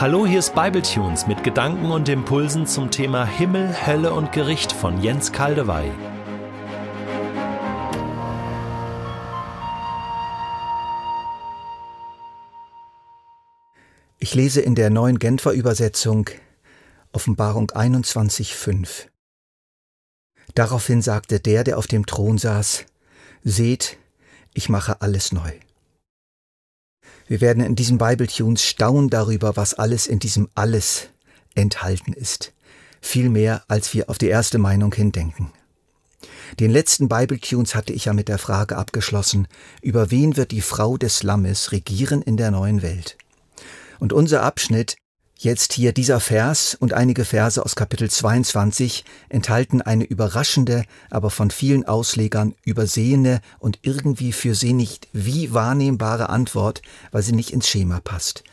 Hallo, 0.00 0.26
hier 0.26 0.38
ist 0.38 0.54
Bibletunes 0.54 1.26
mit 1.26 1.44
Gedanken 1.44 1.90
und 1.90 2.08
Impulsen 2.08 2.66
zum 2.66 2.90
Thema 2.90 3.26
Himmel, 3.26 3.86
Hölle 3.86 4.14
und 4.14 4.32
Gericht 4.32 4.72
von 4.72 5.02
Jens 5.02 5.30
Kaldewey. 5.30 5.92
Ich 14.18 14.34
lese 14.34 14.62
in 14.62 14.74
der 14.74 14.88
neuen 14.88 15.18
Genfer 15.18 15.52
Übersetzung 15.52 16.30
Offenbarung 17.12 17.70
21,5. 17.70 19.08
Daraufhin 20.54 21.02
sagte 21.02 21.40
der, 21.40 21.62
der 21.62 21.76
auf 21.76 21.86
dem 21.86 22.06
Thron 22.06 22.38
saß, 22.38 22.86
Seht, 23.44 23.98
ich 24.54 24.70
mache 24.70 25.02
alles 25.02 25.32
neu. 25.32 25.52
Wir 27.30 27.40
werden 27.40 27.62
in 27.62 27.76
diesem 27.76 27.96
Bible 27.96 28.26
Tunes 28.26 28.64
staunen 28.64 29.08
darüber, 29.08 29.56
was 29.56 29.74
alles 29.74 30.08
in 30.08 30.18
diesem 30.18 30.48
Alles 30.56 31.10
enthalten 31.54 32.12
ist. 32.12 32.52
Viel 33.00 33.28
mehr, 33.28 33.62
als 33.68 33.94
wir 33.94 34.10
auf 34.10 34.18
die 34.18 34.26
erste 34.26 34.58
Meinung 34.58 34.92
hindenken. 34.92 35.52
Den 36.58 36.72
letzten 36.72 37.08
Bible 37.08 37.38
Tunes 37.38 37.76
hatte 37.76 37.92
ich 37.92 38.06
ja 38.06 38.14
mit 38.14 38.26
der 38.26 38.38
Frage 38.38 38.76
abgeschlossen, 38.76 39.46
über 39.80 40.10
wen 40.10 40.36
wird 40.36 40.50
die 40.50 40.60
Frau 40.60 40.96
des 40.96 41.22
Lammes 41.22 41.70
regieren 41.70 42.20
in 42.20 42.36
der 42.36 42.50
neuen 42.50 42.82
Welt? 42.82 43.16
Und 44.00 44.12
unser 44.12 44.42
Abschnitt 44.42 44.96
Jetzt 45.42 45.72
hier 45.72 45.94
dieser 45.94 46.20
Vers 46.20 46.74
und 46.74 46.92
einige 46.92 47.24
Verse 47.24 47.64
aus 47.64 47.74
Kapitel 47.74 48.10
22 48.10 49.06
enthalten 49.30 49.80
eine 49.80 50.04
überraschende, 50.04 50.84
aber 51.08 51.30
von 51.30 51.50
vielen 51.50 51.86
Auslegern 51.86 52.54
übersehene 52.62 53.40
und 53.58 53.78
irgendwie 53.80 54.32
für 54.34 54.54
sie 54.54 54.74
nicht 54.74 55.08
wie 55.14 55.54
wahrnehmbare 55.54 56.28
Antwort, 56.28 56.82
weil 57.10 57.22
sie 57.22 57.32
nicht 57.32 57.54
ins 57.54 57.66
Schema 57.68 58.00
passt. 58.00 58.44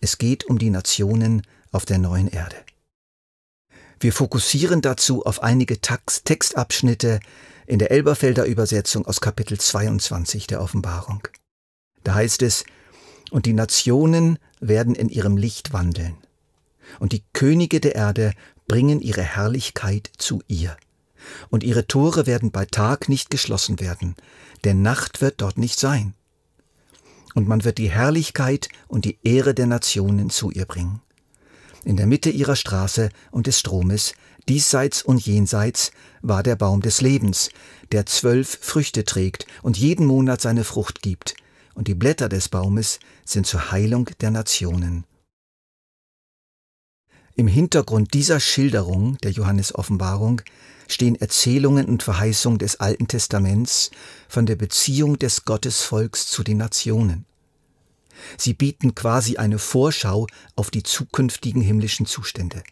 Es 0.00 0.16
geht 0.16 0.46
um 0.46 0.58
die 0.58 0.70
Nationen 0.70 1.42
auf 1.72 1.84
der 1.84 1.98
neuen 1.98 2.28
Erde. 2.28 2.56
Wir 3.98 4.14
fokussieren 4.14 4.80
dazu 4.80 5.26
auf 5.26 5.42
einige 5.42 5.78
Textabschnitte 5.82 7.20
in 7.66 7.78
der 7.78 7.90
Elberfelder 7.90 8.46
Übersetzung 8.46 9.06
aus 9.06 9.20
Kapitel 9.20 9.60
22 9.60 10.46
der 10.46 10.62
Offenbarung. 10.62 11.20
Da 12.02 12.14
heißt 12.14 12.40
es, 12.40 12.64
und 13.30 13.44
die 13.44 13.52
Nationen 13.52 14.38
werden 14.60 14.94
in 14.94 15.10
ihrem 15.10 15.36
Licht 15.36 15.74
wandeln 15.74 16.16
und 16.98 17.12
die 17.12 17.22
Könige 17.32 17.80
der 17.80 17.94
Erde 17.94 18.32
bringen 18.66 19.00
ihre 19.00 19.22
Herrlichkeit 19.22 20.10
zu 20.18 20.42
ihr. 20.48 20.76
Und 21.50 21.64
ihre 21.64 21.86
Tore 21.86 22.26
werden 22.26 22.50
bei 22.50 22.64
Tag 22.64 23.08
nicht 23.08 23.30
geschlossen 23.30 23.80
werden, 23.80 24.14
denn 24.64 24.82
Nacht 24.82 25.20
wird 25.20 25.40
dort 25.40 25.58
nicht 25.58 25.78
sein. 25.78 26.14
Und 27.34 27.46
man 27.46 27.64
wird 27.64 27.78
die 27.78 27.90
Herrlichkeit 27.90 28.68
und 28.88 29.04
die 29.04 29.18
Ehre 29.22 29.54
der 29.54 29.66
Nationen 29.66 30.30
zu 30.30 30.50
ihr 30.50 30.66
bringen. 30.66 31.00
In 31.84 31.96
der 31.96 32.06
Mitte 32.06 32.30
ihrer 32.30 32.56
Straße 32.56 33.10
und 33.30 33.46
des 33.46 33.58
Stromes, 33.58 34.14
diesseits 34.48 35.02
und 35.02 35.24
jenseits, 35.24 35.92
war 36.22 36.42
der 36.42 36.56
Baum 36.56 36.80
des 36.80 37.00
Lebens, 37.00 37.50
der 37.92 38.06
zwölf 38.06 38.58
Früchte 38.60 39.04
trägt 39.04 39.46
und 39.62 39.78
jeden 39.78 40.06
Monat 40.06 40.40
seine 40.40 40.64
Frucht 40.64 41.02
gibt, 41.02 41.34
und 41.74 41.88
die 41.88 41.94
Blätter 41.94 42.28
des 42.28 42.48
Baumes 42.48 42.98
sind 43.24 43.46
zur 43.46 43.70
Heilung 43.70 44.10
der 44.20 44.30
Nationen. 44.30 45.04
Im 47.36 47.46
Hintergrund 47.46 48.12
dieser 48.14 48.40
Schilderung 48.40 49.16
der 49.18 49.30
Johannes-Offenbarung 49.30 50.42
stehen 50.88 51.14
Erzählungen 51.14 51.86
und 51.86 52.02
Verheißungen 52.02 52.58
des 52.58 52.80
Alten 52.80 53.08
Testaments 53.08 53.90
von 54.28 54.46
der 54.46 54.56
Beziehung 54.56 55.18
des 55.18 55.44
Gottesvolks 55.44 56.28
zu 56.28 56.42
den 56.42 56.58
Nationen. 56.58 57.24
Sie 58.36 58.54
bieten 58.54 58.94
quasi 58.94 59.36
eine 59.36 59.58
Vorschau 59.58 60.26
auf 60.56 60.70
die 60.70 60.82
zukünftigen 60.82 61.62
himmlischen 61.62 62.06
Zustände. 62.06 62.62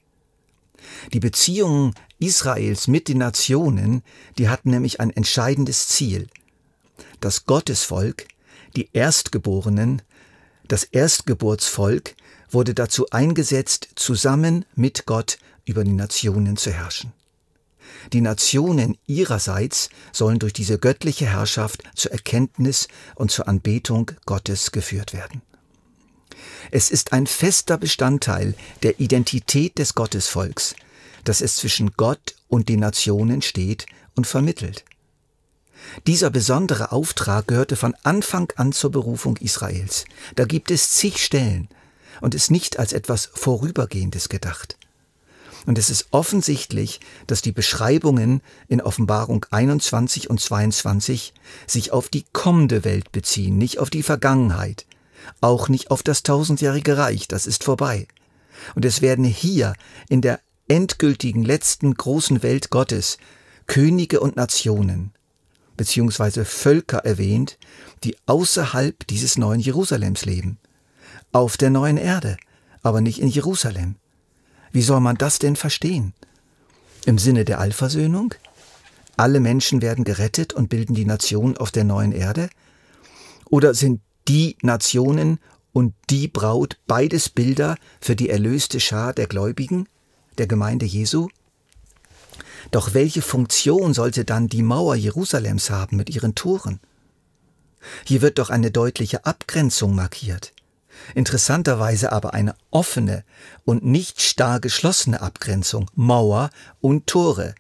Die 1.12 1.20
Beziehungen 1.20 1.95
Israels 2.19 2.89
mit 2.89 3.09
den 3.09 3.19
Nationen, 3.19 4.02
die 4.36 4.48
hatten 4.48 4.70
nämlich 4.70 5.01
ein 5.01 5.11
entscheidendes 5.11 5.89
Ziel. 5.89 6.29
Das 7.20 7.47
Gottesvolk, 7.47 8.27
die 8.77 8.91
Erstgeborenen, 8.92 10.02
das 10.68 10.84
Erstgeburtsvolk 10.84 12.14
wurde 12.51 12.74
dazu 12.74 13.11
eingesetzt, 13.11 13.89
zusammen 13.96 14.64
mit 14.74 15.06
Gott 15.06 15.39
über 15.64 15.84
die 15.84 15.92
Nationen 15.92 16.56
zu 16.56 16.70
herrschen. 16.70 17.12
Die 18.12 18.20
Nationen 18.20 18.96
ihrerseits 19.06 19.90
sollen 20.12 20.39
durch 20.39 20.52
diese 20.52 20.79
göttliche 20.79 21.27
Herrschaft 21.27 21.83
zur 21.95 22.12
Erkenntnis 22.12 22.89
und 23.14 23.30
zur 23.30 23.48
Anbetung 23.48 24.11
Gottes 24.24 24.73
geführt 24.73 25.12
werden. 25.12 25.42
Es 26.70 26.90
ist 26.90 27.12
ein 27.12 27.27
fester 27.27 27.79
Bestandteil 27.79 28.55
der 28.83 29.00
Identität 29.00 29.79
des 29.79 29.95
Gottesvolks, 29.95 30.74
dass 31.24 31.40
es 31.40 31.56
zwischen 31.56 31.92
Gott 31.96 32.36
und 32.46 32.68
den 32.68 32.80
Nationen 32.80 33.42
steht 33.42 33.86
und 34.14 34.27
vermittelt. 34.27 34.85
Dieser 36.06 36.30
besondere 36.30 36.92
Auftrag 36.92 37.48
gehörte 37.48 37.77
von 37.77 37.94
Anfang 38.02 38.52
an 38.56 38.72
zur 38.72 38.90
Berufung 38.90 39.36
Israels. 39.39 40.05
Da 40.36 40.44
gibt 40.44 40.70
es 40.70 40.92
zig 40.92 41.18
Stellen, 41.18 41.68
und 42.20 42.34
ist 42.34 42.50
nicht 42.50 42.78
als 42.78 42.92
etwas 42.92 43.30
Vorübergehendes 43.33 44.28
gedacht. 44.28 44.77
Und 45.67 45.77
es 45.77 45.90
ist 45.90 46.08
offensichtlich, 46.12 47.00
dass 47.27 47.42
die 47.42 47.52
Beschreibungen 47.52 48.40
in 48.68 48.80
Offenbarung 48.80 49.44
21 49.50 50.30
und 50.30 50.40
22 50.40 51.34
sich 51.67 51.92
auf 51.92 52.08
die 52.08 52.24
kommende 52.33 52.84
Welt 52.84 53.12
beziehen, 53.12 53.58
nicht 53.58 53.78
auf 53.78 53.90
die 53.90 54.02
Vergangenheit, 54.02 54.86
auch 55.40 55.68
nicht 55.68 55.90
auf 55.90 56.02
das 56.02 56.22
tausendjährige 56.22 56.96
Reich, 56.96 57.28
das 57.28 57.46
ist 57.46 57.64
vorbei. 57.64 58.06
Und 58.74 58.84
es 58.84 59.02
werden 59.02 59.24
hier 59.24 59.74
in 60.08 60.22
der 60.22 60.40
endgültigen 60.68 61.44
letzten 61.44 61.94
großen 61.94 62.42
Welt 62.42 62.70
Gottes 62.70 63.18
Könige 63.67 64.20
und 64.20 64.36
Nationen 64.36 65.12
beziehungsweise 65.78 66.44
Völker 66.44 66.98
erwähnt, 66.98 67.56
die 68.05 68.16
außerhalb 68.27 69.06
dieses 69.06 69.39
neuen 69.39 69.61
Jerusalems 69.61 70.27
leben 70.27 70.58
auf 71.33 71.56
der 71.56 71.70
neuen 71.70 71.96
Erde, 71.96 72.36
aber 72.83 73.00
nicht 73.00 73.20
in 73.20 73.28
Jerusalem. 73.28 73.96
Wie 74.72 74.83
soll 74.83 75.00
man 75.00 75.17
das 75.17 75.38
denn 75.38 75.56
verstehen? 75.56 76.14
Im 77.06 77.18
Sinne 77.18 77.44
der 77.44 77.61
Allversöhnung? 77.61 78.34
Alle 79.17 79.40
Menschen 79.40 79.83
werden 79.83 80.05
gerettet 80.05 80.52
und 80.52 80.68
bilden 80.68 80.94
die 80.94 81.05
Nation 81.05 81.56
auf 81.56 81.70
der 81.70 81.84
neuen 81.84 82.12
Erde? 82.12 82.50
Oder 83.50 83.74
sind 83.74 84.00
die 84.28 84.56
Nationen 84.62 85.38
und 85.72 85.94
die 86.11 86.28
Braut 86.28 86.78
beides 86.86 87.28
Bilder 87.28 87.77
für 88.00 88.14
die 88.14 88.28
erlöste 88.28 88.80
Schar 88.80 89.12
der 89.12 89.27
Gläubigen, 89.27 89.88
der 90.36 90.46
Gemeinde 90.46 90.86
Jesu? 90.86 91.28
Doch 92.70 92.92
welche 92.95 93.23
Funktion 93.23 93.95
sollte 93.95 94.24
dann 94.24 94.48
die 94.48 94.62
Mauer 94.62 94.95
Jerusalems 94.95 95.70
haben 95.70 95.96
mit 95.96 96.11
ihren 96.11 96.34
Toren? 96.34 96.80
Hier 98.05 98.20
wird 98.20 98.39
doch 98.39 98.51
eine 98.51 98.70
deutliche 98.70 99.24
Abgrenzung 99.24 99.95
markiert. 99.95 100.52
Interessanterweise 101.14 102.12
aber 102.12 102.34
eine 102.34 102.55
offene 102.70 103.24
und 103.64 103.84
nicht 103.84 104.20
starr 104.20 104.61
geschlossene 104.61 105.20
Abgrenzung, 105.23 105.90
Mauer 105.95 106.51
und 106.80 107.06
Tore, 107.06 107.55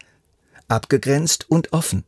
abgegrenzt 0.66 1.48
und 1.48 1.72
offen. 1.72 2.04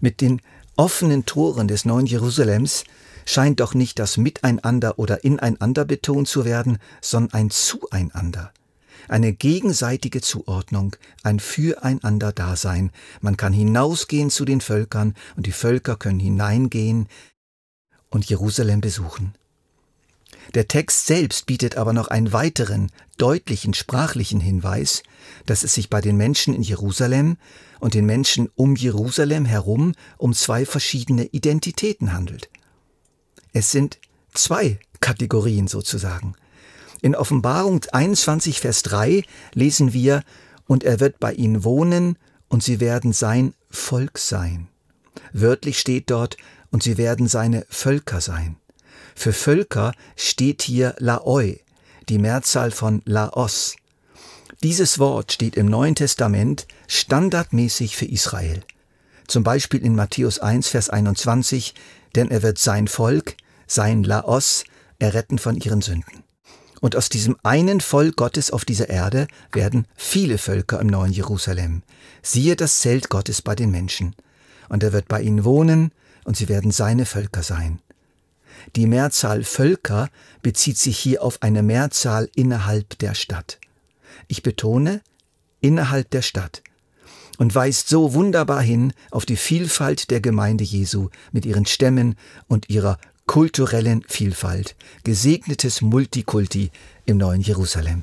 Mit 0.00 0.20
den 0.20 0.40
offenen 0.76 1.26
Toren 1.26 1.68
des 1.68 1.84
neuen 1.84 2.06
Jerusalems 2.06 2.84
scheint 3.26 3.60
doch 3.60 3.74
nicht 3.74 3.98
das 3.98 4.16
Miteinander 4.16 4.98
oder 4.98 5.24
Ineinander 5.24 5.84
betont 5.84 6.28
zu 6.28 6.44
werden, 6.44 6.78
sondern 7.00 7.40
ein 7.40 7.50
Zueinander. 7.50 8.52
Eine 9.10 9.32
gegenseitige 9.32 10.20
Zuordnung, 10.20 10.94
ein 11.24 11.40
Füreinander-Dasein. 11.40 12.92
Man 13.20 13.36
kann 13.36 13.52
hinausgehen 13.52 14.30
zu 14.30 14.44
den 14.44 14.60
Völkern 14.60 15.16
und 15.36 15.46
die 15.46 15.52
Völker 15.52 15.96
können 15.96 16.20
hineingehen 16.20 17.08
und 18.08 18.26
Jerusalem 18.26 18.80
besuchen. 18.80 19.34
Der 20.54 20.68
Text 20.68 21.08
selbst 21.08 21.46
bietet 21.46 21.76
aber 21.76 21.92
noch 21.92 22.06
einen 22.06 22.32
weiteren, 22.32 22.92
deutlichen 23.18 23.74
sprachlichen 23.74 24.38
Hinweis, 24.38 25.02
dass 25.44 25.64
es 25.64 25.74
sich 25.74 25.90
bei 25.90 26.00
den 26.00 26.16
Menschen 26.16 26.54
in 26.54 26.62
Jerusalem 26.62 27.36
und 27.80 27.94
den 27.94 28.06
Menschen 28.06 28.48
um 28.54 28.76
Jerusalem 28.76 29.44
herum 29.44 29.92
um 30.18 30.34
zwei 30.34 30.64
verschiedene 30.64 31.24
Identitäten 31.24 32.12
handelt. 32.12 32.48
Es 33.52 33.72
sind 33.72 33.98
zwei 34.34 34.78
Kategorien 35.00 35.66
sozusagen. 35.66 36.36
In 37.02 37.14
Offenbarung 37.14 37.80
21, 37.90 38.60
Vers 38.60 38.82
3 38.82 39.22
lesen 39.54 39.92
wir, 39.92 40.22
und 40.66 40.84
er 40.84 41.00
wird 41.00 41.18
bei 41.18 41.32
ihnen 41.32 41.64
wohnen, 41.64 42.16
und 42.48 42.62
sie 42.62 42.80
werden 42.80 43.12
sein 43.12 43.54
Volk 43.70 44.18
sein. 44.18 44.68
Wörtlich 45.32 45.78
steht 45.78 46.10
dort, 46.10 46.36
und 46.70 46.82
sie 46.82 46.98
werden 46.98 47.26
seine 47.26 47.64
Völker 47.68 48.20
sein. 48.20 48.56
Für 49.14 49.32
Völker 49.32 49.92
steht 50.16 50.62
hier 50.62 50.94
Laoi, 50.98 51.60
die 52.08 52.18
Mehrzahl 52.18 52.70
von 52.70 53.02
Laos. 53.04 53.76
Dieses 54.62 54.98
Wort 54.98 55.32
steht 55.32 55.56
im 55.56 55.66
Neuen 55.66 55.94
Testament 55.94 56.66
standardmäßig 56.86 57.96
für 57.96 58.06
Israel. 58.06 58.62
Zum 59.26 59.42
Beispiel 59.42 59.82
in 59.82 59.94
Matthäus 59.94 60.38
1, 60.38 60.68
Vers 60.68 60.90
21, 60.90 61.74
denn 62.14 62.30
er 62.30 62.42
wird 62.42 62.58
sein 62.58 62.88
Volk, 62.88 63.36
sein 63.66 64.04
Laos, 64.04 64.64
erretten 64.98 65.38
von 65.38 65.56
ihren 65.56 65.80
Sünden. 65.80 66.24
Und 66.80 66.96
aus 66.96 67.08
diesem 67.10 67.36
einen 67.42 67.80
Volk 67.80 68.16
Gottes 68.16 68.50
auf 68.50 68.64
dieser 68.64 68.88
Erde 68.88 69.28
werden 69.52 69.86
viele 69.96 70.38
Völker 70.38 70.80
im 70.80 70.86
neuen 70.86 71.12
Jerusalem. 71.12 71.82
Siehe 72.22 72.56
das 72.56 72.80
Zelt 72.80 73.10
Gottes 73.10 73.42
bei 73.42 73.54
den 73.54 73.70
Menschen. 73.70 74.16
Und 74.68 74.82
er 74.82 74.92
wird 74.92 75.08
bei 75.08 75.20
ihnen 75.20 75.44
wohnen, 75.44 75.92
und 76.24 76.36
sie 76.36 76.48
werden 76.48 76.70
seine 76.70 77.06
Völker 77.06 77.42
sein. 77.42 77.80
Die 78.76 78.86
Mehrzahl 78.86 79.42
Völker 79.44 80.08
bezieht 80.42 80.78
sich 80.78 80.98
hier 80.98 81.22
auf 81.22 81.42
eine 81.42 81.62
Mehrzahl 81.62 82.28
innerhalb 82.34 82.98
der 82.98 83.14
Stadt. 83.14 83.58
Ich 84.28 84.42
betone, 84.42 85.00
innerhalb 85.60 86.10
der 86.10 86.22
Stadt 86.22 86.62
und 87.40 87.54
weist 87.54 87.88
so 87.88 88.12
wunderbar 88.12 88.60
hin 88.60 88.92
auf 89.10 89.24
die 89.24 89.36
Vielfalt 89.36 90.10
der 90.10 90.20
Gemeinde 90.20 90.62
Jesu 90.62 91.08
mit 91.32 91.46
ihren 91.46 91.64
Stämmen 91.64 92.16
und 92.48 92.68
ihrer 92.68 92.98
kulturellen 93.30 94.02
Vielfalt, 94.08 94.74
gesegnetes 95.04 95.82
Multikulti 95.82 96.72
im 97.06 97.18
neuen 97.18 97.40
Jerusalem. 97.42 98.02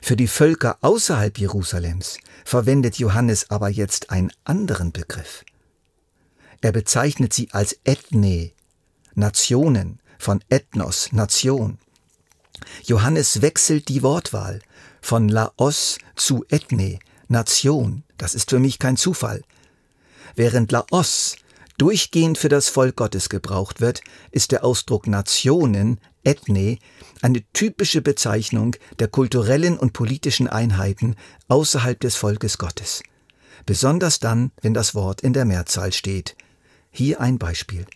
Für 0.00 0.14
die 0.14 0.28
Völker 0.28 0.78
außerhalb 0.82 1.36
Jerusalems 1.36 2.18
verwendet 2.44 2.96
Johannes 2.98 3.50
aber 3.50 3.70
jetzt 3.70 4.10
einen 4.10 4.30
anderen 4.44 4.92
Begriff. 4.92 5.44
Er 6.60 6.70
bezeichnet 6.70 7.32
sie 7.32 7.48
als 7.50 7.76
Ethne, 7.82 8.52
Nationen, 9.16 9.98
von 10.16 10.44
Ethnos, 10.48 11.10
Nation. 11.10 11.78
Johannes 12.84 13.42
wechselt 13.42 13.88
die 13.88 14.04
Wortwahl 14.04 14.60
von 15.00 15.28
Laos 15.28 15.98
zu 16.14 16.44
Ethne, 16.50 17.00
Nation. 17.26 18.04
Das 18.16 18.36
ist 18.36 18.50
für 18.50 18.60
mich 18.60 18.78
kein 18.78 18.96
Zufall. 18.96 19.42
Während 20.36 20.70
Laos 20.70 21.34
durchgehend 21.78 22.38
für 22.38 22.48
das 22.48 22.68
Volk 22.68 22.96
Gottes 22.96 23.28
gebraucht 23.28 23.80
wird, 23.80 24.00
ist 24.30 24.52
der 24.52 24.64
Ausdruck 24.64 25.06
Nationen, 25.06 26.00
Ethne, 26.22 26.78
eine 27.22 27.42
typische 27.52 28.00
Bezeichnung 28.00 28.76
der 28.98 29.08
kulturellen 29.08 29.78
und 29.78 29.92
politischen 29.92 30.48
Einheiten 30.48 31.16
außerhalb 31.48 32.00
des 32.00 32.16
Volkes 32.16 32.58
Gottes. 32.58 33.02
Besonders 33.66 34.18
dann, 34.18 34.52
wenn 34.60 34.74
das 34.74 34.94
Wort 34.94 35.20
in 35.20 35.32
der 35.32 35.44
Mehrzahl 35.44 35.92
steht. 35.92 36.36
Hier 36.90 37.20
ein 37.20 37.38
Beispiel. 37.38 37.86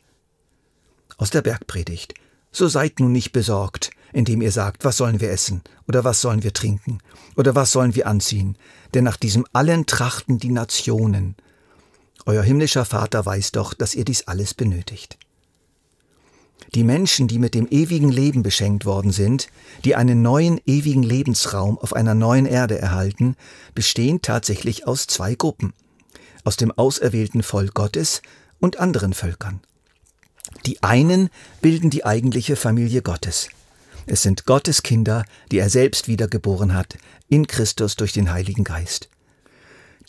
Aus 1.16 1.30
der 1.30 1.42
Bergpredigt. 1.42 2.14
So 2.50 2.69
seid 2.69 3.00
nun 3.00 3.12
nicht 3.12 3.32
besorgt, 3.32 3.90
indem 4.12 4.40
ihr 4.40 4.52
sagt, 4.52 4.84
was 4.84 4.96
sollen 4.96 5.20
wir 5.20 5.30
essen 5.30 5.62
oder 5.86 6.04
was 6.04 6.20
sollen 6.20 6.42
wir 6.42 6.52
trinken 6.52 6.98
oder 7.36 7.54
was 7.54 7.72
sollen 7.72 7.94
wir 7.94 8.06
anziehen, 8.06 8.56
denn 8.94 9.04
nach 9.04 9.16
diesem 9.16 9.46
allen 9.52 9.86
trachten 9.86 10.38
die 10.38 10.50
Nationen. 10.50 11.36
Euer 12.26 12.42
himmlischer 12.42 12.84
Vater 12.84 13.24
weiß 13.24 13.52
doch, 13.52 13.74
dass 13.74 13.94
ihr 13.94 14.04
dies 14.04 14.26
alles 14.26 14.54
benötigt. 14.54 15.18
Die 16.74 16.84
Menschen, 16.84 17.28
die 17.28 17.38
mit 17.38 17.54
dem 17.54 17.66
ewigen 17.70 18.10
Leben 18.10 18.42
beschenkt 18.42 18.84
worden 18.84 19.10
sind, 19.10 19.48
die 19.84 19.94
einen 19.94 20.20
neuen 20.20 20.60
ewigen 20.66 21.02
Lebensraum 21.02 21.78
auf 21.78 21.94
einer 21.94 22.14
neuen 22.14 22.44
Erde 22.44 22.78
erhalten, 22.78 23.36
bestehen 23.74 24.20
tatsächlich 24.20 24.86
aus 24.86 25.06
zwei 25.06 25.34
Gruppen, 25.34 25.72
aus 26.44 26.56
dem 26.56 26.70
auserwählten 26.72 27.42
Volk 27.42 27.74
Gottes 27.74 28.20
und 28.60 28.78
anderen 28.78 29.14
Völkern. 29.14 29.60
Die 30.66 30.82
einen 30.82 31.30
bilden 31.62 31.90
die 31.90 32.04
eigentliche 32.04 32.56
Familie 32.56 33.02
Gottes. 33.02 33.48
Es 34.06 34.22
sind 34.22 34.46
Gottes 34.46 34.82
Kinder, 34.82 35.24
die 35.50 35.58
er 35.58 35.70
selbst 35.70 36.08
wiedergeboren 36.08 36.74
hat, 36.74 36.98
in 37.28 37.46
Christus 37.46 37.96
durch 37.96 38.12
den 38.12 38.30
Heiligen 38.30 38.64
Geist. 38.64 39.08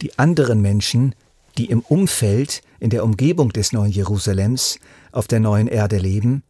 Die 0.01 0.17
anderen 0.17 0.61
Menschen, 0.61 1.15
die 1.59 1.65
im 1.65 1.81
Umfeld, 1.81 2.61
in 2.79 2.89
der 2.89 3.03
Umgebung 3.03 3.51
des 3.51 3.73
neuen 3.73 3.91
Jerusalems, 3.91 4.79
auf 5.11 5.27
der 5.27 5.41
neuen 5.41 5.67
Erde 5.67 5.97
leben, 5.97 6.41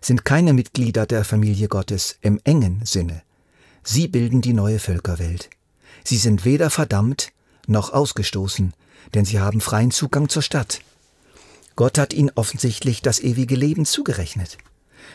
sind 0.00 0.24
keine 0.24 0.52
Mitglieder 0.52 1.04
der 1.04 1.24
Familie 1.24 1.66
Gottes 1.66 2.16
im 2.20 2.40
engen 2.44 2.80
Sinne. 2.84 3.22
Sie 3.82 4.06
bilden 4.06 4.40
die 4.40 4.52
neue 4.52 4.78
Völkerwelt. 4.78 5.50
Sie 6.04 6.16
sind 6.16 6.44
weder 6.44 6.70
verdammt 6.70 7.32
noch 7.66 7.92
ausgestoßen, 7.92 8.72
denn 9.14 9.24
sie 9.24 9.40
haben 9.40 9.60
freien 9.60 9.90
Zugang 9.90 10.28
zur 10.28 10.42
Stadt. 10.42 10.80
Gott 11.74 11.98
hat 11.98 12.12
ihnen 12.12 12.30
offensichtlich 12.36 13.02
das 13.02 13.18
ewige 13.18 13.56
Leben 13.56 13.84
zugerechnet. 13.84 14.58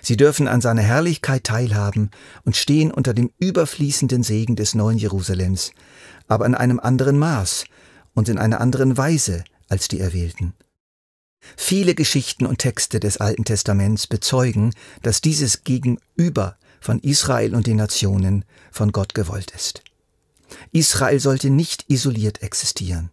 Sie 0.02 0.18
dürfen 0.18 0.50
an 0.50 0.60
seiner 0.60 0.82
Herrlichkeit 0.82 1.46
teilhaben 1.46 2.12
und 2.44 2.58
stehen 2.58 2.92
unter 2.92 3.14
dem 3.14 3.32
überfließenden 3.40 4.24
Segen 4.24 4.58
des 4.58 4.76
neuen 4.76 4.98
Jerusalems, 4.98 5.72
aber 6.28 6.46
in 6.46 6.56
einem 6.56 6.82
anderen 6.82 7.18
Maß 7.18 7.64
und 8.18 8.30
in 8.30 8.40
einer 8.40 8.62
anderen 8.62 8.98
Weise 8.98 9.44
als 9.70 9.90
die 9.90 10.00
Erwählten. 10.00 10.56
Viele 11.56 11.94
Geschichten 11.94 12.48
und 12.48 12.58
Texte 12.58 13.00
des 13.00 13.18
Alten 13.18 13.46
Testaments 13.46 14.08
bezeugen, 14.08 14.74
dass 15.04 15.22
dieses 15.22 15.64
Gegenüber 15.64 16.58
von 16.82 16.98
Israel 17.02 17.54
und 17.54 17.68
den 17.68 17.78
Nationen 17.78 18.44
von 18.72 18.92
Gott 18.92 19.14
gewollt 19.14 19.52
ist. 19.52 19.84
Israel 20.72 21.20
sollte 21.20 21.52
nicht 21.52 21.86
isoliert 21.90 22.42
existieren, 22.42 23.12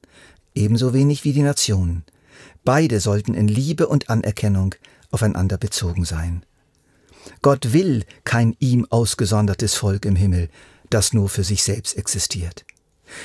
ebenso 0.55 0.95
wenig 0.95 1.23
wie 1.25 1.35
die 1.35 1.43
Nationen. 1.43 2.05
Beide 2.65 2.99
sollten 2.99 3.35
in 3.35 3.47
Liebe 3.47 3.89
und 3.89 4.09
Anerkennung 4.09 4.75
aufeinander 5.11 5.59
bezogen 5.59 6.07
sein. 6.07 6.47
Gott 7.43 7.75
will 7.75 8.07
kein 8.25 8.57
ihm 8.59 8.87
ausgesondertes 8.89 9.75
Volk 9.75 10.07
im 10.07 10.17
Himmel, 10.17 10.49
das 10.89 11.13
nur 11.13 11.29
für 11.29 11.45
sich 11.45 11.63
selbst 11.63 11.95
existiert. 11.99 12.65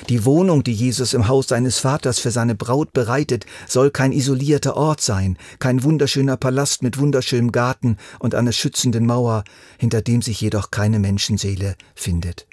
Die 0.08 0.24
Wohnung, 0.24 0.64
die 0.64 0.72
Jesus 0.72 1.14
im 1.14 1.28
Haus 1.28 1.48
seines 1.48 1.78
Vaters 1.78 2.18
für 2.18 2.30
seine 2.30 2.54
Braut 2.54 2.92
bereitet, 2.92 3.46
soll 3.68 3.90
kein 3.90 4.12
isolierter 4.12 4.76
Ort 4.76 5.00
sein, 5.00 5.38
kein 5.58 5.82
wunderschöner 5.82 6.36
Palast 6.36 6.82
mit 6.82 6.98
wunderschönem 6.98 7.52
Garten 7.52 7.96
und 8.18 8.34
einer 8.34 8.52
schützenden 8.52 9.06
Mauer, 9.06 9.44
hinter 9.78 10.02
dem 10.02 10.22
sich 10.22 10.40
jedoch 10.40 10.70
keine 10.70 10.98
Menschenseele 10.98 11.76
findet. 11.94 12.46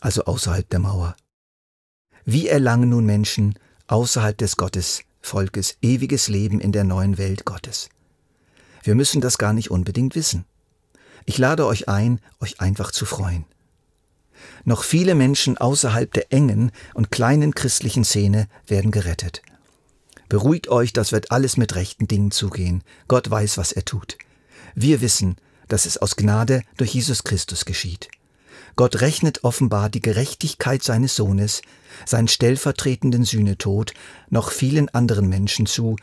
Also 0.00 0.24
außerhalb 0.24 0.68
der 0.68 0.78
Mauer. 0.78 1.16
Wie 2.24 2.48
erlangen 2.48 2.90
nun 2.90 3.06
Menschen 3.06 3.58
außerhalb 3.86 4.36
des 4.36 4.56
Gottesvolkes 4.56 5.76
ewiges 5.82 6.28
Leben 6.28 6.60
in 6.60 6.72
der 6.72 6.84
neuen 6.84 7.18
Welt 7.18 7.44
Gottes? 7.44 7.88
Wir 8.82 8.94
müssen 8.94 9.20
das 9.20 9.38
gar 9.38 9.52
nicht 9.52 9.70
unbedingt 9.70 10.14
wissen. 10.14 10.44
Ich 11.24 11.38
lade 11.38 11.66
euch 11.66 11.88
ein, 11.88 12.20
euch 12.40 12.60
einfach 12.60 12.90
zu 12.90 13.04
freuen. 13.04 13.44
Noch 14.64 14.82
viele 14.82 15.14
Menschen 15.14 15.58
außerhalb 15.58 16.12
der 16.12 16.32
engen 16.32 16.72
und 16.94 17.10
kleinen 17.10 17.54
christlichen 17.54 18.04
Szene 18.04 18.48
werden 18.66 18.90
gerettet. 18.90 19.42
Beruhigt 20.28 20.68
euch, 20.68 20.92
das 20.92 21.12
wird 21.12 21.30
alles 21.30 21.56
mit 21.56 21.74
rechten 21.74 22.06
Dingen 22.06 22.30
zugehen. 22.30 22.82
Gott 23.08 23.30
weiß, 23.30 23.56
was 23.56 23.72
er 23.72 23.84
tut. 23.84 24.18
Wir 24.74 25.00
wissen, 25.00 25.36
dass 25.68 25.86
es 25.86 25.98
aus 25.98 26.16
Gnade 26.16 26.62
durch 26.76 26.94
Jesus 26.94 27.24
Christus 27.24 27.64
geschieht. 27.64 28.08
Gott 28.76 29.00
rechnet 29.00 29.42
offenbar 29.42 29.88
die 29.88 30.02
Gerechtigkeit 30.02 30.82
seines 30.82 31.16
Sohnes, 31.16 31.62
seinen 32.06 32.28
stellvertretenden 32.28 33.24
Sühnetod, 33.24 33.92
noch 34.30 34.52
vielen 34.52 34.88
anderen 34.90 35.28
Menschen 35.28 35.66
zu, 35.66 35.96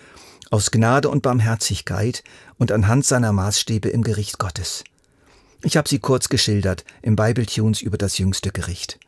aus 0.51 0.72
Gnade 0.72 1.10
und 1.10 1.22
Barmherzigkeit 1.22 2.24
und 2.58 2.72
anhand 2.72 3.06
seiner 3.06 3.32
Maßstäbe 3.32 3.89
im 3.89 4.04
Gericht 4.04 4.39
Gottes. 4.39 4.84
Ich 5.65 5.77
habe 5.77 5.89
sie 5.89 5.98
kurz 5.98 6.29
geschildert 6.29 6.86
im 7.01 7.15
Bible 7.15 7.48
Tunes 7.48 7.81
über 7.81 7.98
das 7.98 8.19
jüngste 8.19 8.51
Gericht. 8.51 9.00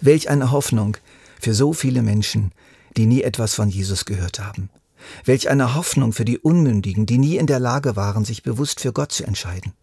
Welch 0.00 0.30
eine 0.30 0.52
Hoffnung 0.52 0.96
für 1.38 1.52
so 1.52 1.74
viele 1.74 2.00
Menschen, 2.00 2.50
die 2.96 3.04
nie 3.04 3.20
etwas 3.20 3.54
von 3.54 3.68
Jesus 3.68 4.06
gehört 4.06 4.38
haben. 4.38 4.70
Welch 5.26 5.50
eine 5.50 5.74
Hoffnung 5.74 6.14
für 6.14 6.24
die 6.24 6.38
Unmündigen, 6.38 7.04
die 7.04 7.18
nie 7.18 7.36
in 7.36 7.46
der 7.46 7.60
Lage 7.60 7.94
waren, 7.94 8.24
sich 8.24 8.42
bewusst 8.42 8.80
für 8.80 8.94
Gott 8.94 9.12
zu 9.12 9.24
entscheiden. 9.24 9.74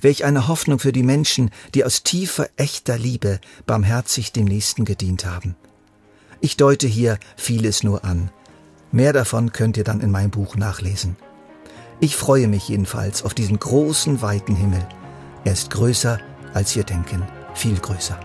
Welch 0.00 0.24
eine 0.24 0.48
Hoffnung 0.48 0.80
für 0.80 0.90
die 0.90 1.04
Menschen, 1.04 1.52
die 1.74 1.84
aus 1.84 2.02
tiefer, 2.02 2.48
echter 2.56 2.98
Liebe 2.98 3.40
barmherzig 3.66 4.32
dem 4.32 4.46
Nächsten 4.46 4.84
gedient 4.84 5.26
haben. 5.26 5.54
Ich 6.40 6.56
deute 6.56 6.88
hier 6.88 7.20
vieles 7.36 7.84
nur 7.84 8.04
an. 8.04 8.32
Mehr 8.90 9.12
davon 9.12 9.52
könnt 9.52 9.76
ihr 9.76 9.84
dann 9.84 10.00
in 10.00 10.10
meinem 10.10 10.32
Buch 10.32 10.56
nachlesen. 10.56 11.14
Ich 12.02 12.16
freue 12.16 12.48
mich 12.48 12.68
jedenfalls 12.68 13.24
auf 13.24 13.34
diesen 13.34 13.58
großen, 13.58 14.22
weiten 14.22 14.56
Himmel. 14.56 14.86
Er 15.44 15.52
ist 15.52 15.70
größer, 15.70 16.18
als 16.54 16.74
wir 16.74 16.84
denken, 16.84 17.22
viel 17.54 17.76
größer. 17.76 18.18